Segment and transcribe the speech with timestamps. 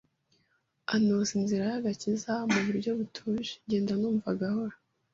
[0.93, 4.75] antoza inzira y’agakiza mu buryo butuje ngenda numva gahoro